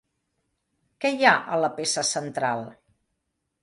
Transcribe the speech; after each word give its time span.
Què 1.05 1.13
hi 1.17 1.29
ha 1.29 1.35
a 1.53 1.61
la 1.67 1.71
peça 1.79 2.07
central? 2.15 2.69